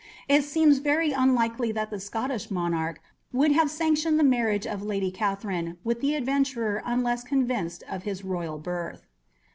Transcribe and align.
It 0.27 0.41
seems 0.43 0.79
very 0.79 1.11
unlikely 1.11 1.71
that 1.73 1.91
the 1.91 1.99
Scottish 1.99 2.49
monarch 2.49 3.03
would 3.31 3.51
have 3.51 3.69
sanctioned 3.69 4.17
the 4.19 4.23
marriage 4.23 4.65
of 4.65 4.81
Lady 4.81 5.11
Catherine 5.11 5.77
with 5.83 6.01
the 6.01 6.15
adventurer 6.15 6.81
unless 6.83 7.23
convinced 7.23 7.83
of 7.87 8.01
his 8.01 8.25
royal 8.25 8.57
birth. 8.57 9.05